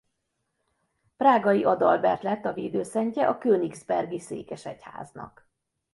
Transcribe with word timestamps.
Prágai 1.17 1.63
Adalbert 1.63 2.23
lett 2.23 2.45
a 2.45 2.53
védőszentje 2.53 3.27
a 3.27 3.37
königsbergi 3.37 4.19
székesegyháznak. 4.19 5.47